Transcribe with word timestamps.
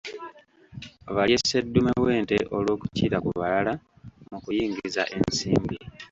Balye 1.15 1.37
sseddume 1.39 1.91
w'ente 2.03 2.37
olw'okukira 2.55 3.17
ku 3.23 3.29
balala 3.39 3.73
mu 4.29 4.37
kuyingiza 4.43 5.01
ensimbi. 5.17 5.75